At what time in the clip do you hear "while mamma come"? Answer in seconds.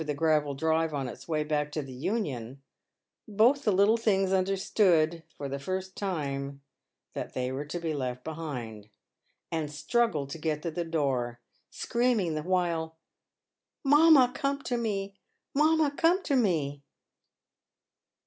12.41-14.63